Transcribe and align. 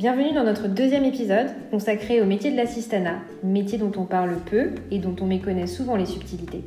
Bienvenue 0.00 0.32
dans 0.32 0.44
notre 0.44 0.66
deuxième 0.66 1.04
épisode 1.04 1.48
consacré 1.70 2.22
au 2.22 2.24
métier 2.24 2.50
de 2.50 2.56
l'assistanat, 2.56 3.18
métier 3.44 3.76
dont 3.76 3.92
on 3.98 4.06
parle 4.06 4.34
peu 4.50 4.70
et 4.90 4.98
dont 4.98 5.14
on 5.20 5.26
méconnaît 5.26 5.66
souvent 5.66 5.94
les 5.94 6.06
subtilités. 6.06 6.64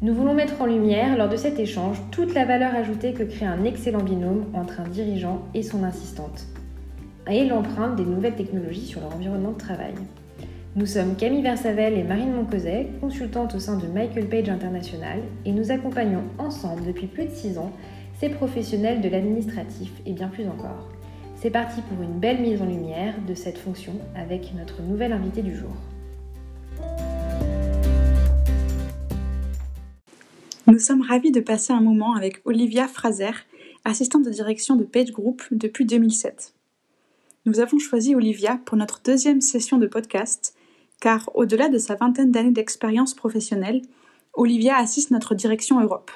Nous 0.00 0.12
voulons 0.12 0.34
mettre 0.34 0.60
en 0.60 0.66
lumière 0.66 1.16
lors 1.16 1.28
de 1.28 1.36
cet 1.36 1.60
échange 1.60 2.02
toute 2.10 2.34
la 2.34 2.44
valeur 2.44 2.74
ajoutée 2.74 3.12
que 3.12 3.22
crée 3.22 3.46
un 3.46 3.62
excellent 3.62 4.02
binôme 4.02 4.46
entre 4.54 4.80
un 4.80 4.88
dirigeant 4.88 5.42
et 5.54 5.62
son 5.62 5.84
assistante, 5.84 6.46
et 7.30 7.44
l'empreinte 7.44 7.94
des 7.94 8.04
nouvelles 8.04 8.34
technologies 8.34 8.86
sur 8.86 9.02
leur 9.02 9.14
environnement 9.14 9.52
de 9.52 9.58
travail. 9.58 9.94
Nous 10.74 10.86
sommes 10.86 11.14
Camille 11.14 11.42
Versavel 11.42 11.96
et 11.96 12.02
Marine 12.02 12.32
Moncoset, 12.32 12.88
consultantes 13.00 13.54
au 13.54 13.60
sein 13.60 13.78
de 13.78 13.86
Michael 13.86 14.26
Page 14.26 14.48
International, 14.48 15.20
et 15.44 15.52
nous 15.52 15.70
accompagnons 15.70 16.24
ensemble 16.38 16.86
depuis 16.86 17.06
plus 17.06 17.26
de 17.26 17.30
6 17.30 17.58
ans 17.58 17.70
ces 18.18 18.30
professionnels 18.30 19.00
de 19.00 19.08
l'administratif 19.08 19.92
et 20.06 20.12
bien 20.12 20.26
plus 20.26 20.48
encore. 20.48 20.88
C'est 21.42 21.50
parti 21.50 21.80
pour 21.82 22.00
une 22.00 22.20
belle 22.20 22.40
mise 22.40 22.62
en 22.62 22.66
lumière 22.66 23.16
de 23.26 23.34
cette 23.34 23.58
fonction 23.58 23.94
avec 24.14 24.54
notre 24.54 24.80
nouvelle 24.80 25.12
invitée 25.12 25.42
du 25.42 25.56
jour. 25.56 25.72
Nous 30.68 30.78
sommes 30.78 31.02
ravis 31.02 31.32
de 31.32 31.40
passer 31.40 31.72
un 31.72 31.80
moment 31.80 32.14
avec 32.14 32.40
Olivia 32.44 32.86
Fraser, 32.86 33.32
assistante 33.84 34.24
de 34.24 34.30
direction 34.30 34.76
de 34.76 34.84
Page 34.84 35.10
Group 35.10 35.42
depuis 35.50 35.84
2007. 35.84 36.54
Nous 37.44 37.58
avons 37.58 37.80
choisi 37.80 38.14
Olivia 38.14 38.60
pour 38.64 38.76
notre 38.76 39.02
deuxième 39.04 39.40
session 39.40 39.78
de 39.78 39.88
podcast, 39.88 40.54
car 41.00 41.28
au-delà 41.34 41.68
de 41.68 41.78
sa 41.78 41.96
vingtaine 41.96 42.30
d'années 42.30 42.52
d'expérience 42.52 43.14
professionnelle, 43.14 43.82
Olivia 44.34 44.76
assiste 44.76 45.10
notre 45.10 45.34
direction 45.34 45.80
Europe. 45.80 46.12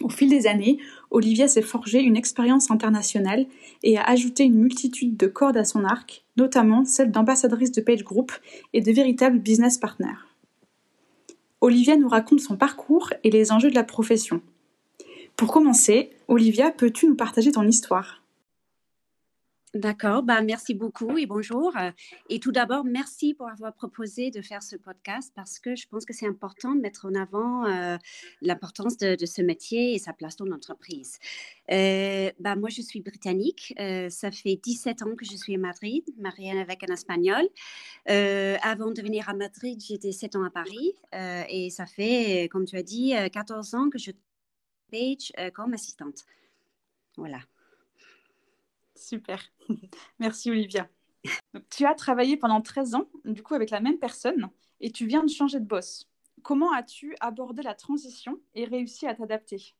Au 0.00 0.08
fil 0.08 0.28
des 0.28 0.46
années, 0.46 0.78
Olivia 1.10 1.46
s'est 1.46 1.62
forgé 1.62 2.00
une 2.00 2.16
expérience 2.16 2.70
internationale 2.70 3.46
et 3.82 3.96
a 3.96 4.02
ajouté 4.02 4.42
une 4.42 4.58
multitude 4.58 5.16
de 5.16 5.26
cordes 5.28 5.56
à 5.56 5.64
son 5.64 5.84
arc, 5.84 6.24
notamment 6.36 6.84
celle 6.84 7.12
d'ambassadrice 7.12 7.70
de 7.70 7.80
Page 7.80 8.02
Group 8.02 8.32
et 8.72 8.80
de 8.80 8.92
véritable 8.92 9.38
business 9.38 9.78
partner. 9.78 10.14
Olivia 11.60 11.96
nous 11.96 12.08
raconte 12.08 12.40
son 12.40 12.56
parcours 12.56 13.10
et 13.22 13.30
les 13.30 13.52
enjeux 13.52 13.70
de 13.70 13.74
la 13.74 13.84
profession. 13.84 14.42
Pour 15.36 15.52
commencer, 15.52 16.10
Olivia, 16.28 16.70
peux-tu 16.70 17.06
nous 17.06 17.14
partager 17.14 17.52
ton 17.52 17.66
histoire? 17.66 18.23
D'accord, 19.74 20.22
bah, 20.22 20.40
merci 20.40 20.72
beaucoup 20.72 21.18
et 21.18 21.26
bonjour. 21.26 21.72
Et 22.30 22.38
tout 22.38 22.52
d'abord, 22.52 22.84
merci 22.84 23.34
pour 23.34 23.48
avoir 23.48 23.74
proposé 23.74 24.30
de 24.30 24.40
faire 24.40 24.62
ce 24.62 24.76
podcast 24.76 25.32
parce 25.34 25.58
que 25.58 25.74
je 25.74 25.88
pense 25.88 26.04
que 26.04 26.12
c'est 26.12 26.28
important 26.28 26.76
de 26.76 26.80
mettre 26.80 27.06
en 27.06 27.14
avant 27.16 27.66
euh, 27.66 27.96
l'importance 28.40 28.96
de, 28.98 29.26
ce 29.26 29.42
métier 29.42 29.94
et 29.94 29.98
sa 29.98 30.12
place 30.12 30.36
dans 30.36 30.44
l'entreprise. 30.44 31.18
Euh, 31.72 32.30
bah, 32.38 32.54
moi, 32.54 32.68
je 32.68 32.82
suis 32.82 33.00
britannique. 33.00 33.74
Euh, 33.80 34.08
ça 34.10 34.30
fait 34.30 34.60
17 34.62 35.02
ans 35.02 35.16
que 35.16 35.24
je 35.24 35.36
suis 35.36 35.56
à 35.56 35.58
Madrid, 35.58 36.04
mariée 36.18 36.52
avec 36.52 36.88
un 36.88 36.92
espagnol. 36.92 37.42
avant 38.06 38.92
de 38.92 39.02
venir 39.02 39.28
à 39.28 39.34
Madrid, 39.34 39.82
j'étais 39.84 40.12
7 40.12 40.36
ans 40.36 40.44
à 40.44 40.50
Paris 40.50 40.92
et 41.48 41.70
ça 41.70 41.86
fait, 41.86 42.48
comme 42.52 42.64
tu 42.64 42.76
as 42.76 42.84
dit, 42.84 43.12
14 43.32 43.74
ans 43.74 43.90
que 43.90 43.98
je 43.98 44.12
page 44.92 45.32
comme 45.52 45.74
assistante. 45.74 46.24
Voilà. 47.16 47.40
Super. 48.96 49.42
Merci 50.18 50.50
Olivia. 50.50 50.88
tu 51.70 51.86
as 51.86 51.94
travaillé 51.94 52.36
pendant 52.36 52.60
13 52.60 52.94
ans, 52.94 53.08
du 53.24 53.42
coup, 53.42 53.54
avec 53.54 53.70
la 53.70 53.80
même 53.80 53.98
personne, 53.98 54.50
et 54.80 54.90
tu 54.90 55.06
viens 55.06 55.22
de 55.22 55.30
changer 55.30 55.60
de 55.60 55.66
boss. 55.66 56.08
Comment 56.42 56.72
as-tu 56.72 57.16
abordé 57.20 57.62
la 57.62 57.74
transition 57.74 58.38
et 58.54 58.64
réussi 58.64 59.06
à 59.06 59.14
t'adapter? 59.14 59.74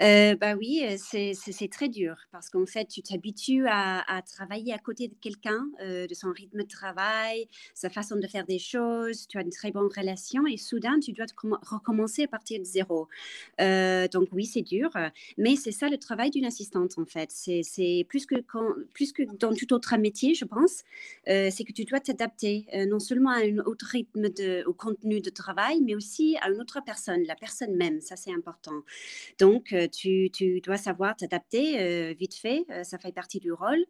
Euh, 0.00 0.54
oui, 0.58 0.84
c'est 0.98 1.68
très 1.70 1.88
dur 1.88 2.16
parce 2.32 2.48
qu'en 2.50 2.66
fait, 2.66 2.86
tu 2.86 3.02
t'habitues 3.02 3.66
à, 3.68 4.22
travailler 4.26 4.72
à 4.72 4.78
côté 4.78 5.08
de 5.08 5.14
quelqu'un, 5.20 5.66
de 5.80 6.14
son 6.14 6.32
rythme 6.32 6.62
de 6.62 6.68
travail, 6.68 7.48
sa 7.74 7.90
façon 7.90 8.16
de 8.16 8.26
faire 8.26 8.44
des 8.46 8.58
choses, 8.58 9.26
tu 9.28 9.38
as 9.38 9.42
une 9.42 9.50
très 9.50 9.70
bonne 9.70 9.88
relation 9.94 10.46
et 10.46 10.56
soudain, 10.56 10.98
tu 11.00 11.12
dois 11.12 11.26
recommencer 11.62 12.24
à 12.24 12.28
partir 12.28 12.60
de 12.60 12.64
zéro. 12.64 13.08
donc 13.58 14.28
oui, 14.32 14.46
c'est 14.46 14.62
dur, 14.62 14.90
mais 15.38 15.56
c'est 15.56 15.72
ça 15.72 15.88
le 15.88 15.98
travail 15.98 16.30
d'une 16.30 16.44
assistante 16.44 16.98
en 16.98 17.06
fait. 17.06 17.30
C'est 17.30 18.06
plus, 18.08 18.26
que 18.26 18.36
plus 18.94 19.12
que 19.12 19.22
dans 19.38 19.54
tout 19.54 19.72
autre 19.72 19.96
métier, 19.96 20.34
je 20.34 20.44
pense, 20.44 20.84
c'est 21.26 21.64
que 21.66 21.72
tu 21.72 21.84
dois 21.84 22.00
t'adapter 22.00 22.66
non 22.88 23.00
seulement 23.00 23.30
à 23.30 23.40
un 23.40 23.58
autre 23.58 23.86
rythme 23.86 24.28
de, 24.28 24.64
au 24.66 24.72
contenu 24.72 25.20
de 25.20 25.30
travail, 25.30 25.80
mais 25.82 25.94
aussi 25.94 26.36
à 26.40 26.50
une 26.50 26.60
autre 26.60 26.80
personne, 26.84 27.22
la 27.24 27.36
personne 27.36 27.74
même, 27.76 28.00
ça 28.00 28.16
c'est 28.16 28.32
important. 28.32 28.82
Donc, 29.38 29.74
tu, 29.90 30.60
dois 30.62 30.76
savoir 30.76 31.16
t'adapter 31.16 31.80
euh, 31.80 32.14
vite 32.18 32.34
fait, 32.34 32.64
euh, 32.70 32.84
ça 32.84 32.98
fait 32.98 33.12
partie 33.12 33.40
du 33.40 33.52
rôle. 33.52 33.84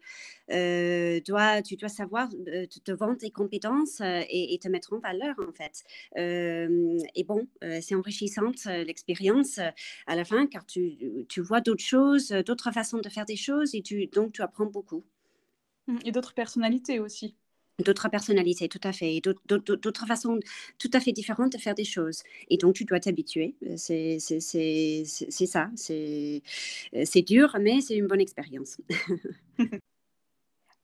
Euh, 0.50 1.20
dois, 1.26 1.62
tu 1.62 1.76
dois 1.76 1.88
savoir 1.88 2.28
te, 2.30 2.92
vendre 2.92 3.16
tes 3.18 3.30
compétences 3.30 4.00
et, 4.00 4.58
te 4.60 4.68
mettre 4.68 4.92
en 4.92 4.98
valeur, 4.98 5.36
en 5.38 5.52
fait. 5.52 5.84
et 6.16 7.24
bon, 7.24 7.46
c'est 7.80 7.94
enrichissante 7.94 8.64
l'expérience 8.64 9.58
à 10.06 10.16
la 10.16 10.24
fin, 10.24 10.46
car 10.46 10.66
tu, 10.66 11.26
vois 11.38 11.60
d'autres 11.60 11.84
choses, 11.84 12.30
d'autres 12.30 12.72
façons 12.72 12.98
de 12.98 13.08
faire 13.08 13.24
des 13.24 13.36
choses, 13.36 13.74
et 13.74 13.82
donc 14.12 14.32
tu 14.32 14.42
apprends 14.42 14.66
beaucoup. 14.66 15.04
Mmh, 15.86 15.98
et 16.04 16.12
d'autres 16.12 16.34
personnalités 16.34 17.00
aussi 17.00 17.36
d'autres 17.78 18.08
personnalités, 18.08 18.68
tout 18.68 18.80
à 18.84 18.92
fait, 18.92 19.20
d'autres 19.48 20.06
façons 20.06 20.38
tout 20.78 20.90
à 20.92 21.00
fait 21.00 21.12
différentes 21.12 21.52
de 21.52 21.58
faire 21.58 21.74
des 21.74 21.84
choses. 21.84 22.22
Et 22.48 22.56
donc, 22.56 22.74
tu 22.74 22.84
dois 22.84 23.00
t'habituer. 23.00 23.54
C'est 23.76 24.18
ça. 24.18 25.70
C'est 25.76 26.42
dur, 27.22 27.56
mais 27.60 27.80
c'est 27.80 27.96
une 27.96 28.06
bonne 28.06 28.20
expérience. 28.20 28.78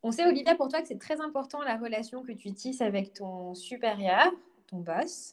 On 0.02 0.12
sait, 0.12 0.24
Olivia, 0.24 0.54
pour 0.54 0.68
toi, 0.68 0.80
que 0.82 0.88
c'est 0.88 1.00
très 1.00 1.20
important 1.20 1.62
la 1.62 1.76
relation 1.76 2.22
que 2.22 2.32
tu 2.32 2.52
tisses 2.52 2.80
avec 2.80 3.12
ton 3.12 3.54
supérieur, 3.54 4.30
ton 4.68 4.78
boss. 4.78 5.32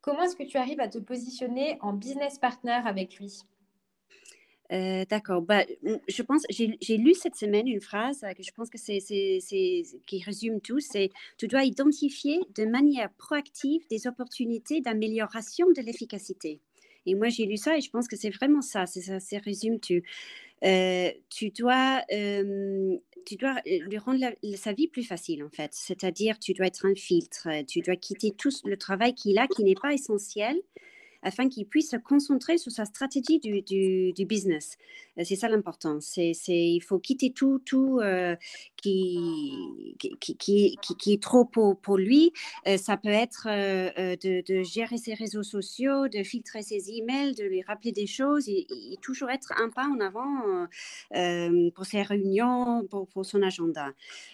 Comment 0.00 0.22
est-ce 0.22 0.36
que 0.36 0.44
tu 0.44 0.56
arrives 0.56 0.80
à 0.80 0.88
te 0.88 0.98
positionner 0.98 1.78
en 1.80 1.92
business 1.92 2.38
partner 2.38 2.80
avec 2.84 3.18
lui? 3.18 3.42
D'accord. 4.70 5.42
Bah, 5.42 5.64
je 6.08 6.22
pense, 6.22 6.42
j'ai 6.50 6.96
lu 6.96 7.14
cette 7.14 7.36
semaine 7.36 7.66
une 7.66 7.80
phrase 7.80 8.20
que 8.36 8.42
je 8.42 8.52
pense 8.52 8.68
que 8.70 8.78
c'est, 8.78 8.98
qui 10.06 10.22
résume 10.22 10.60
tout. 10.60 10.80
C'est 10.80 11.10
tu 11.36 11.48
dois 11.48 11.64
identifier 11.64 12.40
de 12.54 12.64
manière 12.64 13.10
proactive 13.14 13.82
des 13.88 14.06
opportunités 14.06 14.80
d'amélioration 14.80 15.66
de 15.70 15.80
l'efficacité. 15.80 16.60
Et 17.06 17.14
moi, 17.14 17.28
j'ai 17.28 17.46
lu 17.46 17.56
ça 17.56 17.78
et 17.78 17.80
je 17.80 17.90
pense 17.90 18.06
que 18.06 18.16
c'est 18.16 18.30
vraiment 18.30 18.60
ça. 18.60 18.84
C'est 18.84 19.00
ça, 19.00 19.18
c'est 19.20 19.38
résume. 19.38 19.78
Euh, 20.64 21.10
tu 21.30 21.50
dois, 21.50 22.02
tu 22.08 23.36
dois 23.36 23.56
lui 23.64 23.98
rendre 23.98 24.26
sa 24.56 24.72
vie 24.72 24.88
plus 24.88 25.04
facile 25.04 25.42
en 25.42 25.48
fait. 25.48 25.70
C'est-à-dire, 25.72 26.38
tu 26.38 26.52
dois 26.52 26.66
être 26.66 26.84
un 26.84 26.94
filtre. 26.94 27.48
Tu 27.66 27.80
dois 27.80 27.96
quitter 27.96 28.32
tout 28.32 28.50
le 28.64 28.76
travail 28.76 29.14
qu'il 29.14 29.38
a 29.38 29.46
qui 29.46 29.64
n'est 29.64 29.74
pas 29.80 29.94
essentiel 29.94 30.56
afin 31.28 31.48
qu'il 31.48 31.66
puisse 31.66 31.90
se 31.90 31.96
concentrer 31.96 32.58
sur 32.58 32.72
sa 32.72 32.84
stratégie 32.86 33.38
du, 33.38 34.24
business. 34.24 34.76
Euh, 35.18 35.22
c'est 35.24 35.36
ça 35.36 35.48
l'important. 35.48 35.98
Il 36.16 36.80
faut 36.80 36.98
quitter 36.98 37.30
tout, 37.30 37.60
tout 37.64 38.00
euh, 38.00 38.34
qui, 38.76 39.18
qui, 40.20 40.36
qui, 40.98 41.12
est 41.12 41.22
trop 41.22 41.44
pour, 41.44 41.98
lui. 41.98 42.32
Euh, 42.66 42.76
ça 42.76 42.96
peut 42.96 43.08
être 43.08 43.46
de, 43.46 44.62
gérer 44.62 44.96
ses 44.96 45.14
réseaux 45.14 45.42
sociaux, 45.42 46.08
de 46.08 46.22
filtrer 46.22 46.62
ses 46.62 46.90
emails, 46.90 47.34
de 47.34 47.44
lui 47.44 47.62
rappeler 47.62 47.92
des 47.92 48.06
choses 48.06 48.48
et, 48.48 48.66
toujours 49.02 49.30
être 49.30 49.52
un 49.60 49.68
pas 49.68 49.86
en 49.86 50.00
avant 50.00 50.66
pour 51.74 51.86
ses 51.86 52.02
réunions, 52.02 52.86
pour, 52.90 53.06
pour 53.08 53.24
son 53.24 53.42
agenda. 53.42 53.92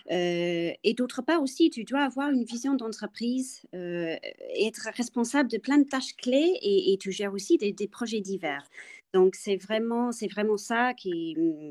et 0.08 0.94
d'autre 0.96 1.22
part 1.22 1.42
aussi, 1.42 1.70
tu 1.70 1.84
dois 1.84 2.02
avoir 2.02 2.30
une 2.30 2.44
vision 2.44 2.74
d'entreprise, 2.74 3.62
être 3.72 4.88
responsable 4.94 5.50
de 5.50 5.58
plein 5.58 5.78
de 5.78 5.84
tâches 5.84 6.14
clés 6.16 6.58
et 6.62 6.83
et, 6.92 6.98
tu 6.98 7.12
gères 7.12 7.32
aussi 7.32 7.56
des, 7.58 7.88
projets 7.88 8.20
divers. 8.20 8.64
Donc, 9.12 9.34
c'est 9.34 9.56
vraiment, 9.56 10.12
c'est 10.12 10.26
vraiment 10.26 10.56
ça 10.56 10.94
qui, 10.94 11.36
mmh, 11.36 11.70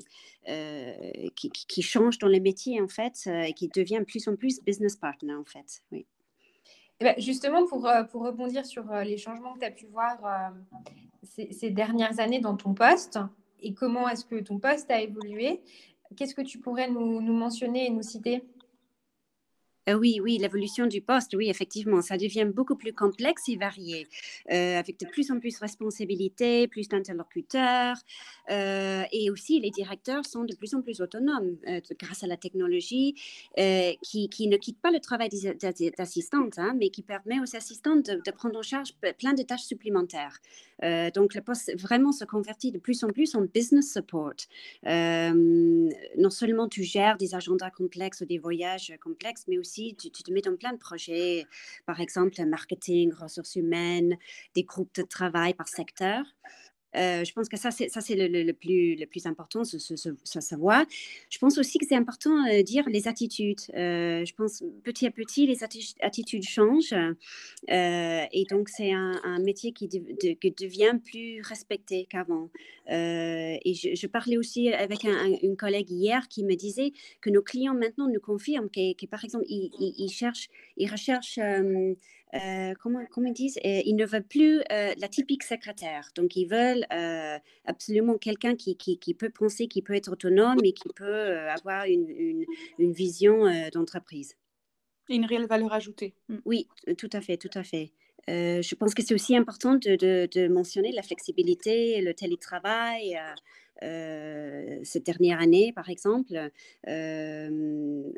euh, 0.49 0.93
qui, 1.35 1.81
change 1.81 2.17
dans 2.19 2.27
les 2.27 2.39
métiers, 2.39 2.81
en 2.81 2.87
fait, 2.87 3.23
euh, 3.27 3.41
et 3.41 3.53
qui 3.53 3.67
devient 3.67 3.99
de 3.99 4.05
plus 4.05 4.27
en 4.27 4.35
plus 4.35 4.61
business 4.63 4.95
partner, 4.95 5.35
en 5.35 5.45
fait. 5.45 5.81
Eh 5.91 6.05
ben, 6.99 7.15
justement, 7.17 7.65
pour, 7.65 7.87
euh, 7.87 8.03
pour 8.03 8.23
rebondir 8.23 8.65
sur 8.65 8.85
les 9.03 9.17
changements 9.17 9.53
que 9.53 9.59
tu 9.59 9.65
as 9.65 9.71
pu 9.71 9.85
voir 9.87 10.53
ces, 11.23 11.69
dernières 11.69 12.19
années 12.19 12.39
dans 12.39 12.55
ton 12.55 12.73
poste, 12.73 13.19
et 13.61 13.73
comment 13.73 14.07
est-ce 14.07 14.25
que 14.25 14.39
ton 14.41 14.59
poste 14.59 14.89
a 14.91 15.01
évolué, 15.01 15.61
qu'est-ce 16.15 16.35
que 16.35 16.41
tu 16.41 16.59
pourrais 16.59 16.89
nous 16.89 17.21
mentionner 17.21 17.87
et 17.87 17.89
nous 17.89 18.03
citer? 18.03 18.43
Euh, 19.89 19.93
oui, 19.95 20.19
oui, 20.21 20.37
l'évolution 20.37 20.87
du 20.87 21.01
poste, 21.01 21.33
oui, 21.35 21.49
effectivement, 21.49 22.01
ça 22.01 22.17
devient 22.17 22.45
beaucoup 22.45 22.75
plus 22.75 22.93
complexe 22.93 23.49
et 23.49 23.57
varié, 23.57 24.07
euh, 24.51 24.79
avec 24.79 24.99
de 24.99 25.05
plus 25.07 25.29
en 25.31 25.39
plus 25.39 25.55
de 25.55 25.59
responsabilités, 25.59 26.67
plus 26.67 26.87
d'interlocuteurs, 26.87 27.97
euh, 28.49 29.03
et 29.11 29.29
aussi 29.29 29.59
les 29.59 29.71
directeurs 29.71 30.25
sont 30.25 30.45
de 30.45 30.55
plus 30.55 30.73
en 30.73 30.81
plus 30.81 31.01
autonomes 31.01 31.57
grâce 31.99 32.23
à 32.23 32.27
la 32.27 32.37
technologie, 32.37 33.15
qui, 34.01 34.47
ne 34.47 34.57
quitte 34.57 34.79
pas 34.79 34.91
le 34.91 34.99
travail 34.99 35.29
d'assistante, 35.97 36.59
hein, 36.59 36.75
mais 36.77 36.89
qui 36.89 37.01
permet 37.01 37.39
aux 37.39 37.55
assistantes 37.55 38.05
de, 38.05 38.31
prendre 38.31 38.57
en 38.57 38.63
charge 38.63 38.93
plein 39.17 39.33
de 39.33 39.43
tâches 39.43 39.63
supplémentaires. 39.63 40.39
Euh, 40.83 41.09
donc, 41.11 41.33
le 41.33 41.41
poste 41.41 41.71
vraiment 41.79 42.11
se 42.11 42.25
convertit 42.25 42.71
de 42.71 42.79
plus 42.79 43.03
en 43.03 43.09
plus 43.09 43.35
en 43.35 43.41
business 43.41 43.93
support. 43.93 44.33
Euh, 44.85 45.89
non 46.17 46.29
seulement 46.29 46.67
tu 46.67 46.83
gères 46.83 47.17
des 47.17 47.35
agendas 47.35 47.69
complexes 47.69 48.21
ou 48.21 48.25
des 48.25 48.37
voyages 48.37 48.93
complexes, 49.01 49.45
mais 49.47 49.57
aussi 49.57 49.72
tu, 49.73 50.11
te 50.11 50.31
mets 50.31 50.41
dans 50.41 50.55
plein 50.55 50.73
de 50.73 50.77
projets, 50.77 51.45
par 51.85 51.99
exemple, 51.99 52.43
marketing, 52.45 53.13
ressources 53.13 53.55
humaines, 53.55 54.17
des 54.55 54.63
groupes 54.63 54.93
de 54.95 55.03
travail 55.03 55.53
par 55.53 55.67
secteur. 55.67 56.23
Euh, 56.95 57.23
je 57.23 57.33
pense 57.33 57.49
que 57.49 57.57
ça, 57.57 57.71
c'est, 57.71 57.89
ça, 57.89 58.01
c'est 58.01 58.15
le, 58.15 58.51
plus, 58.53 59.25
important, 59.25 59.63
ça 59.63 59.79
se 59.79 60.55
voit. 60.55 60.85
Je 61.29 61.37
pense 61.39 61.57
aussi 61.57 61.77
que 61.77 61.85
c'est 61.87 61.95
important 61.95 62.31
de 62.45 62.59
euh, 62.59 62.63
dire 62.63 62.87
les 62.87 63.07
attitudes. 63.07 63.61
Euh, 63.73 64.25
je 64.25 64.33
pense 64.33 64.63
petit 64.83 65.07
à 65.07 65.11
petit, 65.11 65.47
les 65.47 65.63
attitudes 66.01 66.43
changent. 66.43 66.93
et 67.69 68.45
donc, 68.49 68.69
c'est 68.69 68.91
un, 68.91 69.39
métier 69.39 69.71
qui, 69.73 69.87
devient 69.87 70.99
plus 71.03 71.41
respecté 71.41 72.07
qu'avant. 72.09 72.49
et 72.87 73.73
je, 73.73 74.07
parlais 74.07 74.37
aussi 74.37 74.71
avec 74.71 75.03
une 75.03 75.57
collègue 75.57 75.89
hier 75.89 76.27
qui 76.27 76.43
me 76.43 76.55
disait 76.55 76.93
que 77.21 77.29
nos 77.29 77.41
clients 77.41 77.73
maintenant 77.73 78.07
nous 78.07 78.19
confirment 78.19 78.69
que, 78.69 79.05
par 79.07 79.23
exemple, 79.23 79.45
ils 79.47 80.09
recherchent 80.09 80.49
euh, 82.33 82.73
comment, 82.81 83.05
comment, 83.11 83.27
ils 83.27 83.33
disent, 83.33 83.57
euh, 83.65 83.81
ils 83.85 83.95
ne 83.95 84.05
veulent 84.05 84.23
plus 84.23 84.59
euh, 84.71 84.93
la 84.97 85.07
typique 85.07 85.43
secrétaire. 85.43 86.09
Donc, 86.15 86.35
ils 86.35 86.45
veulent 86.45 86.85
absolument 87.65 88.17
quelqu'un 88.17 88.55
qui, 88.55 88.75
qui, 88.75 88.97
qui, 88.97 89.13
peut 89.13 89.29
penser, 89.29 89.67
qui 89.67 89.81
peut 89.81 89.93
être 89.93 90.11
autonome 90.11 90.59
et 90.63 90.73
qui 90.73 90.89
peut 90.95 91.37
avoir 91.49 91.85
une, 91.85 92.09
une, 92.09 92.45
une 92.79 92.91
vision 92.91 93.45
d'entreprise. 93.73 94.35
Et 95.09 95.15
une 95.15 95.25
réelle 95.25 95.47
valeur 95.47 95.73
ajoutée. 95.73 96.15
Mm. 96.29 96.37
Oui, 96.45 96.67
tout 96.97 97.09
à 97.13 97.21
fait, 97.21 97.37
tout 97.37 97.49
à 97.53 97.63
fait. 97.63 97.91
Je 98.27 98.75
pense 98.75 98.93
que 98.93 99.03
c'est 99.03 99.13
aussi 99.13 99.35
important 99.35 99.75
de, 99.75 100.47
mentionner 100.47 100.91
la 100.91 101.03
flexibilité, 101.03 102.01
le 102.01 102.13
télétravail. 102.13 103.19
Euh, 103.81 104.79
cette 104.83 105.05
dernière 105.05 105.41
année, 105.41 105.73
par 105.73 105.89
exemple, 105.89 106.49
euh, 106.87 108.11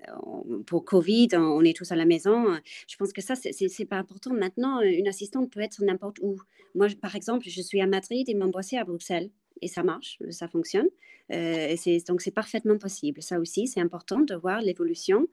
pour 0.68 0.86
Covid, 0.86 1.30
on 1.34 1.64
est 1.64 1.76
tous 1.76 1.92
à 1.92 1.96
la 1.96 2.06
maison. 2.06 2.60
Je 2.88 2.96
pense 2.98 3.14
que 3.14 3.22
ça, 3.22 3.36
c'est 3.36 3.86
pas 3.86 3.98
important. 3.98 4.34
Maintenant, 4.34 4.82
une 4.82 5.08
assistante 5.08 5.52
peut 5.52 5.62
être 5.62 5.82
n'importe 5.84 6.20
où. 6.22 6.36
Moi, 6.76 6.88
par 7.02 7.16
exemple, 7.16 7.46
je 7.48 7.62
suis 7.62 7.82
à 7.82 7.88
Madrid 7.88 8.28
et 8.30 8.36
mon 8.36 8.52
à 8.52 8.84
Bruxelles. 8.84 9.30
Et 9.62 9.68
ça 9.68 9.84
marche, 9.84 10.20
ça 10.30 10.48
fonctionne. 10.48 10.88
Euh, 11.32 11.76
donc, 12.08 12.22
c'est 12.22 12.32
parfaitement 12.32 12.78
possible. 12.78 13.22
Ça 13.24 13.40
aussi, 13.40 13.68
c'est 13.68 13.80
important 13.80 14.20
de 14.20 14.36
voir 14.36 14.62
l'évolution 14.62 15.28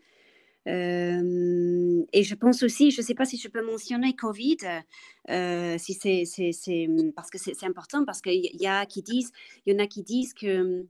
et 0.67 2.23
je 2.23 2.35
pense 2.35 2.63
aussi, 2.63 2.91
je 2.91 3.01
ne 3.01 3.07
sais 3.07 3.15
pas 3.15 3.25
si 3.25 3.37
je 3.37 3.49
peux 3.49 3.65
mentionner 3.65 4.15
Covid, 4.15 4.59
si 5.79 5.95
c'est, 5.95 6.25
c'est, 6.25 6.89
parce 7.15 7.31
que 7.31 7.39
c'est, 7.39 7.65
important, 7.65 8.05
parce 8.05 8.21
qu'il 8.21 8.49
y, 8.61 8.69
en 8.69 8.75
a 8.75 8.87
qui 8.87 9.03
disent 10.03 10.35
que 10.35 10.87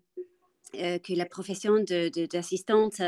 que 0.72 1.14
la 1.14 1.26
profession 1.26 1.84
d'assistante 2.32 3.02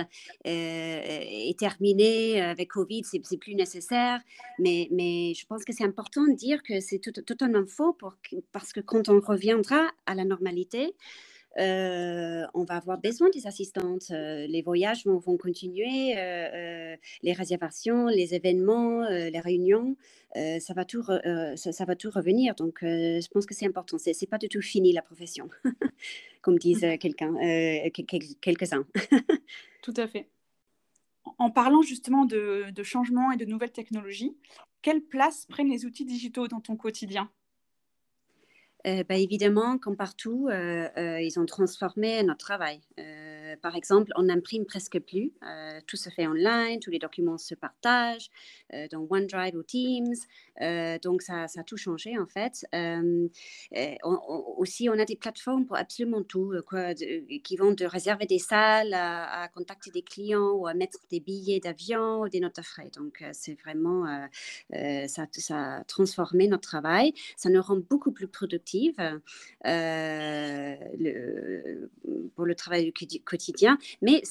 est 0.45 1.59
terminée 1.59 2.41
avec 2.41 2.69
Covid, 2.69 3.03
c'est, 3.05 3.21
c'est 3.25 3.39
plus 3.39 3.55
nécessaire. 3.55 4.21
Mais, 4.59 4.89
je 5.35 5.47
pense 5.47 5.65
que 5.65 5.73
c'est 5.73 5.85
important 5.85 6.27
de 6.27 6.35
dire 6.35 6.63
que 6.63 6.81
c'est 6.81 6.99
totalement 6.99 7.67
faux 7.67 7.95
pour, 7.95 8.17
parce 8.53 8.73
que 8.73 8.81
quand 8.81 9.09
on 9.09 9.21
reviendra 9.21 9.91
à 10.07 10.15
la 10.15 10.25
normalité, 10.25 10.95
on 11.56 12.65
va 12.65 12.77
avoir 12.77 12.99
besoin 12.99 13.31
des 13.31 13.47
assistantes. 13.47 14.11
Euh, 14.11 14.47
les 14.47 14.62
voyages 14.62 15.05
vont, 15.06 15.37
continuer, 15.37 16.15
euh, 16.17 16.97
les 17.23 17.33
réservations, 17.33 18.06
les 18.06 18.35
événements, 18.35 19.09
les 19.09 19.41
réunions, 19.41 19.97
ça, 20.35 20.75
va 20.75 20.85
tout 20.85 21.03
ça, 21.03 21.85
va 21.85 21.97
tout 21.97 22.11
revenir. 22.11 22.55
Donc, 22.55 22.79
je 22.83 23.29
pense 23.29 23.47
que 23.47 23.55
c'est 23.55 23.67
important. 23.67 23.99
Ce 23.99 24.11
n'est 24.11 24.29
pas 24.29 24.39
du 24.39 24.49
tout 24.49 24.62
fini 24.62 24.93
la 24.93 25.03
profession, 25.03 25.49
comme 26.43 26.59
disent 26.59 26.87
quelqu'un, 27.01 27.35
quelques-uns. 28.41 28.87
tout 29.83 29.95
à 29.97 30.06
fait. 30.06 30.29
En 31.39 31.51
parlant 31.51 31.83
justement 31.83 32.27
de, 32.27 32.71
de 32.71 32.83
changements 32.83 33.33
et 33.33 33.37
de 33.37 33.45
nouvelles 33.45 33.73
technologies, 33.73 34.37
quelle 34.83 35.01
place 35.01 35.47
prennent 35.47 35.71
les 35.71 35.87
outils 35.87 36.05
digitaux 36.05 36.49
dans 36.49 36.61
ton 36.61 36.77
quotidien? 36.77 37.31
euh, 37.31 37.44
bah, 38.85 39.17
évidemment, 39.17 39.79
comme 39.79 39.97
partout, 39.97 40.49
euh, 40.51 40.89
euh, 40.99 41.21
ils 41.21 41.39
ont 41.41 41.47
transformé 41.47 42.23
notre 42.23 42.45
travail. 42.45 42.81
Par 43.62 43.77
exemple, 43.77 44.12
on 44.17 44.25
n'imprime 44.25 44.65
presque 44.65 44.99
plus. 45.01 45.33
tout 45.87 45.97
se 45.97 46.11
fait 46.11 46.27
online, 46.27 46.81
tous 46.81 46.91
les 46.91 46.99
documents 46.99 47.39
se 47.39 47.55
partagent 47.55 48.31
dans 48.91 49.06
OneDrive 49.09 49.56
ou 49.56 49.62
Teams. 49.62 50.15
donc, 51.03 51.23
ça, 51.23 51.49
ça, 51.49 51.61
a 51.61 51.65
tout 51.65 51.77
changé, 51.77 52.19
en 52.19 52.27
fait. 52.27 52.67
aussi, 54.56 54.89
on 54.89 54.99
a 54.99 55.05
des 55.05 55.17
plateformes 55.17 55.67
pour 55.67 55.77
absolument 55.77 56.23
tout, 56.23 56.55
quoi, 56.67 56.95
qui 56.95 57.56
vont 57.56 57.73
de 57.73 57.85
réserver 57.85 58.27
des 58.27 58.39
salles 58.39 58.95
à, 58.95 59.49
contacter 59.55 59.91
des 59.91 60.03
clients 60.03 60.53
ou 60.53 60.67
à 60.67 60.75
mettre 60.75 60.99
des 61.11 61.21
billets 61.21 61.61
d'avion 61.61 62.23
ou 62.23 62.29
des 62.29 62.41
notes 62.41 62.56
de 62.56 62.62
frais. 62.62 62.91
Donc, 62.97 63.25
c'est 63.33 63.59
vraiment, 63.61 64.29
ça, 65.06 65.27
ça 65.33 65.77
a 65.77 65.85
transformé 65.85 66.49
notre 66.49 66.69
travail. 66.69 67.12
Ça 67.37 67.51
nous 67.51 67.62
rend 67.62 67.77
beaucoup 67.77 68.12
plus 68.12 68.29
productifs 68.29 68.97
euh, 69.67 70.75
le, 70.99 71.91
pour 72.35 72.47
le 72.47 72.55
travail 72.55 72.93
quotidien. 72.93 73.21
Mais 74.02 74.23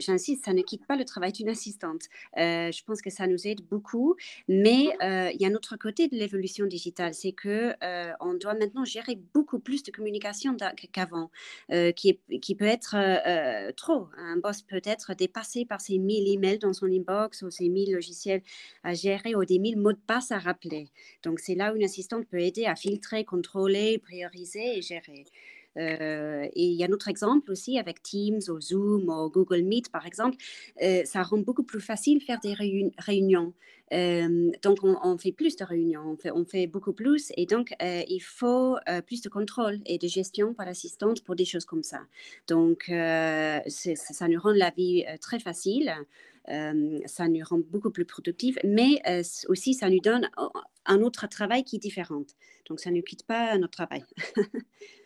j'insiste, 0.00 0.44
ça 0.44 0.52
ne 0.52 0.62
quitte 0.62 0.86
pas 0.86 0.96
le 0.96 1.04
travail 1.04 1.32
d'une 1.32 1.48
assistante. 1.48 2.02
Euh, 2.38 2.70
je 2.70 2.84
pense 2.84 3.02
que 3.02 3.10
ça 3.10 3.26
nous 3.26 3.46
aide 3.46 3.60
beaucoup. 3.62 4.16
Mais 4.48 4.88
euh, 5.02 5.30
il 5.32 5.40
y 5.40 5.46
a 5.46 5.48
un 5.48 5.54
autre 5.54 5.76
côté 5.76 6.08
de 6.08 6.16
l'évolution 6.16 6.66
digitale, 6.66 7.14
c'est 7.14 7.32
que 7.32 7.74
on 8.20 8.34
doit 8.34 8.54
maintenant 8.54 8.84
gérer 8.84 9.18
beaucoup 9.34 9.58
plus 9.58 9.82
de 9.82 9.90
communication 9.90 10.56
qu'avant, 10.92 11.30
qui, 11.94 12.18
qui 12.40 12.54
peut 12.54 12.66
être 12.66 12.96
trop. 13.72 14.08
Un 14.16 14.36
boss 14.36 14.62
peut 14.62 14.80
être 14.84 15.14
dépassé 15.14 15.64
par 15.64 15.80
ses 15.80 15.98
1000 15.98 16.28
emails 16.28 16.58
dans 16.58 16.72
son 16.72 16.86
inbox 16.86 17.42
ou 17.42 17.50
ses 17.50 17.68
1000 17.68 17.92
logiciels 17.92 18.42
à 18.82 18.94
gérer 18.94 19.34
ou 19.34 19.44
des 19.44 19.58
1000 19.58 19.78
mots 19.78 19.92
de 19.92 19.98
passe 20.06 20.32
à 20.32 20.38
rappeler. 20.38 20.88
Donc 21.22 21.40
c'est 21.40 21.54
là 21.54 21.72
où 21.72 21.76
une 21.76 21.84
assistante 21.84 22.26
peut 22.26 22.40
aider 22.40 22.66
à 22.66 22.74
filtrer, 22.74 23.24
contrôler 23.24 23.98
prioriser 23.98 24.78
et 24.78 24.82
gérer. 24.82 25.24
Euh, 25.78 26.48
et 26.52 26.66
il 26.66 26.74
y 26.74 26.82
a 26.82 26.86
un 26.86 26.92
autre 26.92 27.08
exemple 27.08 27.50
aussi 27.50 27.78
avec 27.78 28.02
Teams 28.02 28.40
ou 28.48 28.60
Zoom 28.60 29.08
ou 29.08 29.30
Google 29.30 29.62
Meet, 29.62 29.90
par 29.90 30.06
exemple. 30.06 30.36
Euh, 30.82 31.02
ça 31.04 31.22
rend 31.22 31.38
beaucoup 31.38 31.62
plus 31.62 31.80
facile 31.80 32.20
faire 32.22 32.40
des 32.40 32.54
réunions. 32.98 33.52
Euh, 33.92 34.50
donc, 34.62 34.78
on, 34.82 35.16
fait 35.16 35.32
plus 35.32 35.54
de 35.56 35.64
réunions, 35.64 36.16
on 36.34 36.44
fait, 36.44 36.66
beaucoup 36.66 36.92
plus. 36.92 37.32
Et 37.36 37.46
donc, 37.46 37.72
il 37.80 38.20
faut 38.20 38.76
plus 39.06 39.22
de 39.22 39.28
contrôle 39.28 39.78
et 39.86 39.98
de 39.98 40.08
gestion 40.08 40.54
par 40.54 40.66
l'assistante 40.66 41.22
pour 41.22 41.36
des 41.36 41.44
choses 41.44 41.64
comme 41.64 41.84
ça. 41.84 42.00
Donc, 42.48 42.84
ça 42.88 44.28
nous 44.28 44.40
rend 44.40 44.52
la 44.52 44.70
vie 44.70 45.04
très 45.20 45.38
facile. 45.38 45.94
ça 46.48 47.28
nous 47.28 47.44
rend 47.44 47.60
beaucoup 47.70 47.90
plus 47.90 48.04
productif, 48.04 48.58
mais 48.64 49.00
aussi 49.48 49.74
ça 49.74 49.88
nous 49.88 50.00
donne 50.00 50.28
un 50.86 51.00
autre 51.02 51.28
travail 51.28 51.62
qui 51.62 51.76
est 51.76 51.80
différent. 51.80 52.24
Donc, 52.68 52.80
ça 52.80 52.90
ne 52.90 53.00
quitte 53.02 53.24
pas 53.24 53.56
notre 53.56 53.72
travail. 53.72 54.04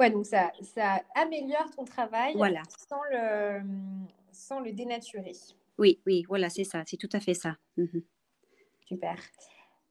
ouais, 0.00 0.10
donc 0.10 0.26
ça, 0.26 0.50
ça 0.62 1.02
améliore 1.14 1.70
ton 1.76 1.84
travail 1.84 2.32
voilà. 2.34 2.62
sans, 2.88 3.02
le, 3.10 3.60
sans 4.32 4.60
le 4.60 4.72
dénaturer. 4.72 5.36
Oui, 5.78 6.00
oui, 6.06 6.24
voilà, 6.28 6.50
c'est 6.50 6.64
ça, 6.64 6.82
c'est 6.86 6.96
tout 6.96 7.08
à 7.12 7.20
fait 7.20 7.34
ça. 7.34 7.56
Mhm. 7.76 8.02
Super. 8.86 9.16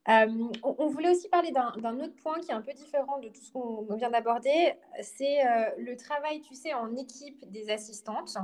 Euh, 0.08 0.50
on, 0.62 0.86
voulait 0.88 1.10
aussi 1.10 1.28
parler 1.28 1.52
d'un 1.52 2.00
autre 2.00 2.16
point 2.22 2.40
qui 2.40 2.50
est 2.50 2.54
un 2.54 2.62
peu 2.62 2.72
différent 2.72 3.18
de 3.20 3.28
tout 3.28 3.40
ce 3.40 3.52
qu'on 3.52 3.94
vient 3.96 4.10
d'aborder, 4.10 4.72
c'est 5.02 5.46
euh, 5.46 5.70
le 5.78 5.94
travail, 5.94 6.40
tu 6.40 6.54
sais, 6.54 6.72
en 6.72 6.96
équipe 6.96 7.48
des 7.50 7.70
assistantes. 7.70 8.36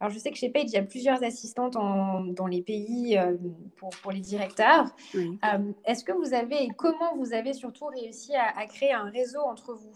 Alors, 0.00 0.12
je 0.12 0.18
sais 0.18 0.30
que 0.30 0.36
chez 0.36 0.48
Page, 0.48 0.64
il 0.68 0.72
y 0.72 0.78
a 0.78 0.82
plusieurs 0.82 1.22
assistantes 1.22 1.74
dans 1.74 2.46
les 2.46 2.62
pays 2.62 3.18
euh, 3.18 3.36
pour, 3.76 3.90
pour, 3.90 4.12
les 4.12 4.20
directeurs. 4.20 4.86
Est-ce 5.84 6.04
que 6.04 6.12
vous 6.12 6.32
avez, 6.32 6.64
et 6.64 6.68
comment 6.70 7.14
vous 7.16 7.34
avez 7.34 7.52
surtout 7.52 7.86
réussi 7.86 8.34
à, 8.34 8.58
à 8.58 8.66
créer 8.66 8.92
un 8.92 9.10
réseau 9.10 9.40
entre 9.40 9.74
vous? 9.74 9.94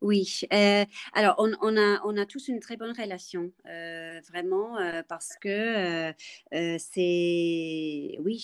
Oui, 0.00 0.42
euh, 0.52 0.84
alors 1.12 1.34
on, 1.38 1.76
a, 1.76 2.00
on 2.04 2.16
a 2.16 2.24
tous 2.24 2.46
une 2.46 2.60
très 2.60 2.76
bonne 2.76 2.92
relation, 2.96 3.50
euh, 3.66 4.20
vraiment, 4.28 4.78
euh, 4.78 5.02
parce 5.08 5.32
que 5.40 6.12
c'est, 6.52 8.16
oui, 8.20 8.38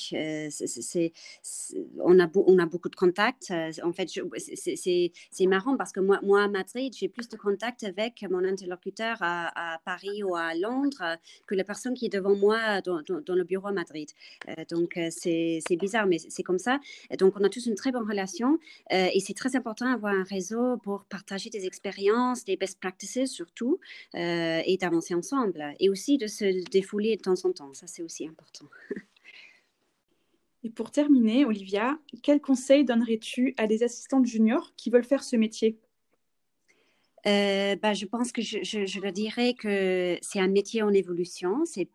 c'est, 0.50 1.12
on, 2.00 2.18
a 2.18 2.28
on 2.34 2.58
a 2.58 2.66
beaucoup 2.66 2.88
de 2.88 2.96
contacts. 2.96 3.52
En 3.84 3.92
fait, 3.92 4.08
c'est 4.36 5.46
marrant 5.46 5.76
parce 5.76 5.92
que 5.92 6.00
moi, 6.00 6.18
moi 6.22 6.42
à 6.42 6.48
Madrid, 6.48 6.92
j'ai 6.98 7.08
plus 7.08 7.28
de 7.28 7.36
contacts 7.36 7.84
avec 7.84 8.24
mon 8.28 8.44
interlocuteur 8.44 9.18
à, 9.20 9.78
Paris 9.84 10.24
ou 10.24 10.34
à 10.34 10.54
Londres 10.54 11.18
que 11.46 11.54
la 11.54 11.64
personne 11.64 11.94
qui 11.94 12.06
est 12.06 12.12
devant 12.12 12.34
moi 12.34 12.80
dans, 12.80 13.02
dans, 13.02 13.34
le 13.34 13.44
bureau 13.44 13.68
à 13.68 13.72
Madrid. 13.72 14.08
donc, 14.70 14.98
c'est 15.10 15.76
bizarre, 15.78 16.06
mais 16.06 16.18
c'est 16.18 16.42
comme 16.42 16.58
ça. 16.58 16.80
Donc, 17.18 17.34
on 17.38 17.44
a 17.44 17.48
tous 17.48 17.66
une 17.66 17.76
très 17.76 17.92
bonne 17.92 18.08
relation 18.08 18.58
et 18.90 19.20
c'est 19.20 19.34
très 19.34 19.54
important 19.54 19.90
d'avoir 19.90 20.14
un 20.14 20.24
réseau 20.24 20.78
pour 20.78 21.04
partager 21.04 21.43
des 21.50 21.66
expériences, 21.66 22.44
des 22.44 22.56
best 22.56 22.78
practices 22.80 23.26
surtout, 23.26 23.80
euh, 24.14 24.62
et 24.64 24.76
d'avancer 24.76 25.14
ensemble. 25.14 25.74
Et 25.80 25.88
aussi 25.88 26.18
de 26.18 26.26
se 26.26 26.68
défouler 26.70 27.16
de 27.16 27.22
temps 27.22 27.44
en 27.44 27.52
temps. 27.52 27.74
Ça, 27.74 27.86
c'est 27.86 28.02
aussi 28.02 28.26
important. 28.26 28.66
Et 30.64 30.70
pour 30.70 30.90
terminer, 30.90 31.44
Olivia, 31.44 31.98
quels 32.22 32.40
conseils 32.40 32.84
donnerais-tu 32.84 33.54
à 33.58 33.66
des 33.66 33.82
assistantes 33.82 34.24
juniors 34.24 34.72
qui 34.76 34.88
veulent 34.88 35.04
faire 35.04 35.22
ce 35.22 35.36
métier? 35.36 35.78
Euh, 37.26 37.76
bah, 37.76 37.94
je 37.94 38.06
pense 38.06 38.32
que 38.32 38.42
je, 38.42 38.58
je, 38.62 38.86
je, 38.86 39.00
le 39.00 39.12
dirais 39.12 39.54
que 39.54 40.18
c'est 40.20 40.40
un 40.40 40.48
métier 40.48 40.82
en 40.82 40.90
évolution. 40.90 41.64
C'est 41.64 41.88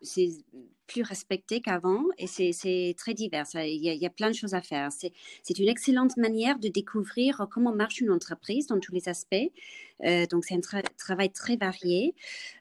plus 0.90 1.02
respecté 1.02 1.60
qu'avant 1.60 2.04
et 2.18 2.26
c'est 2.26 2.94
très 2.96 3.14
divers. 3.14 3.46
Il 3.54 3.82
y, 3.82 4.06
a, 4.06 4.10
plein 4.10 4.28
de 4.28 4.34
choses 4.34 4.54
à 4.54 4.60
faire. 4.60 4.88
C'est 4.90 5.58
une 5.58 5.68
excellente 5.68 6.16
manière 6.16 6.58
de 6.58 6.68
découvrir 6.68 7.46
comment 7.50 7.72
marche 7.72 8.00
une 8.00 8.10
entreprise 8.10 8.66
dans 8.66 8.80
tous 8.80 8.92
les 8.92 9.08
aspects. 9.08 9.50
Euh, 10.04 10.26
donc, 10.26 10.44
c'est 10.44 10.54
un 10.54 10.60
tra 10.60 10.82
travail 10.98 11.30
très 11.30 11.56
varié. 11.56 12.14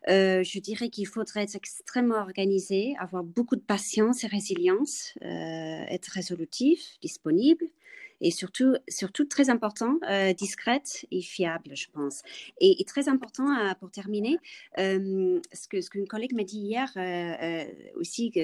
Euh, 0.09 0.43
je 0.43 0.59
dirais 0.59 0.89
qu'il 0.89 1.07
faudrait 1.07 1.43
être 1.43 1.55
extrêmement 1.55 2.19
organisé, 2.19 2.95
avoir 2.99 3.23
beaucoup 3.23 3.55
de 3.55 3.61
patience 3.61 4.23
et 4.23 4.27
résilience, 4.27 5.13
euh, 5.23 5.83
être 5.89 6.07
résolutif, 6.07 6.97
disponible 7.01 7.65
et 8.21 8.31
surtout, 8.31 8.75
surtout 8.87 9.25
très 9.25 9.49
important, 9.49 9.97
euh, 10.09 10.33
discrète 10.33 11.05
et 11.11 11.21
fiable, 11.21 11.75
je 11.75 11.87
pense. 11.91 12.21
Et, 12.59 12.83
très 12.85 13.07
important, 13.07 13.55
euh, 13.55 13.73
pour 13.79 13.91
terminer, 13.91 14.37
euh, 14.77 15.39
ce 15.53 15.67
que 15.67 15.81
ce 15.81 15.89
qu'une 15.89 16.07
collègue 16.07 16.33
m'a 16.33 16.43
dit 16.43 16.59
hier 16.59 16.89
aussi, 17.95 18.31
qui, 18.31 18.39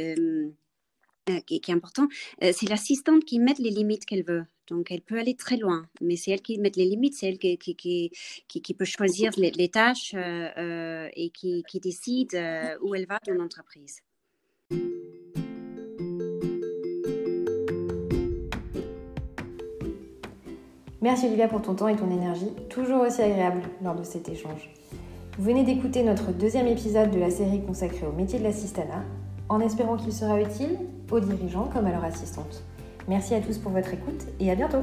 est 1.55 1.69
important, 1.69 2.07
c'est 2.41 2.69
l'assistante 2.69 3.25
qui 3.25 3.39
met 3.39 3.55
les 3.57 3.71
limites 3.71 4.05
qu'elle 4.05 4.23
veut. 4.23 4.45
Donc, 4.67 4.91
elle 4.91 5.01
peut 5.01 5.19
aller 5.19 5.35
très 5.35 5.57
loin, 5.57 5.87
mais 6.01 6.15
c'est 6.15 6.31
elle 6.31 6.41
qui 6.41 6.57
met 6.57 6.71
les 6.75 6.85
limites, 6.85 7.15
c'est 7.15 7.27
elle 7.27 7.37
qui, 7.37 8.73
peut 8.77 8.85
choisir 8.85 9.31
les, 9.37 9.69
tâches 9.69 10.13
et 10.15 11.29
qui 11.31 11.79
décide 11.79 12.35
où 12.81 12.95
elle 12.95 13.05
va 13.05 13.19
dans 13.25 13.33
l'entreprise. 13.33 14.01
Merci 21.05 21.27
Olivia 21.27 21.47
pour 21.47 21.61
ton 21.61 21.75
temps 21.75 21.87
et 21.87 21.95
ton 21.95 22.09
énergie, 22.09 22.49
toujours 22.67 23.01
aussi 23.01 23.21
agréable 23.21 23.61
lors 23.83 23.93
de 23.93 24.01
cet 24.01 24.27
échange. 24.27 24.71
Vous 25.37 25.43
venez 25.43 25.63
d'écouter 25.63 26.01
notre 26.01 26.31
deuxième 26.31 26.65
épisode 26.65 27.11
de 27.11 27.19
la 27.19 27.29
série 27.29 27.61
consacrée 27.61 28.07
au 28.07 28.11
métier 28.11 28.39
de 28.39 28.43
l'assistanat, 28.43 29.03
en 29.47 29.59
espérant 29.59 29.97
qu'il 29.97 30.11
sera 30.11 30.41
utile 30.41 30.79
aux 31.11 31.19
dirigeants 31.19 31.69
comme 31.71 31.85
à 31.85 31.91
leurs 31.91 32.03
assistantes. 32.03 32.63
Merci 33.07 33.35
à 33.35 33.39
tous 33.39 33.59
pour 33.59 33.71
votre 33.71 33.93
écoute 33.93 34.25
et 34.39 34.49
à 34.49 34.55
bientôt 34.55 34.81